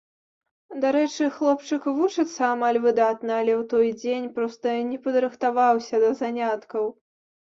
[0.83, 6.89] Дарэчы, хлопчык вучыцца амаль выдатна, але у той дзень проста не падрыхтаваўся да заняткаў.